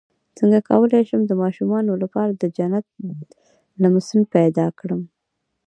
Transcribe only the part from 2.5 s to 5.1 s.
جنت د لمس بیان کړم